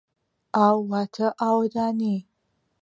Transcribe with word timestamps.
ئاو 0.55 0.77
واتە 0.91 1.27
ئاوەدانی. 1.41 2.17